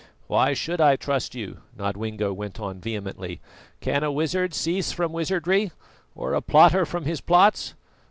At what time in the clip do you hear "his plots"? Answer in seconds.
7.05-7.75